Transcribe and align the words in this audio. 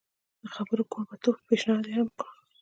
د 0.41 0.43
خبرو 0.55 0.89
کوربه 0.91 1.15
توب 1.23 1.35
پېشنهاد 1.47 1.85
یې 1.87 1.93
هم 1.97 2.07
وکړ. 2.07 2.29